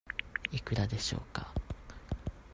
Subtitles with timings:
[0.51, 1.47] いくらでしょうか。